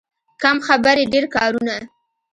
کم 0.41 0.57
خبرې، 0.67 1.03
ډېر 1.13 1.25
کارونه. 1.35 1.75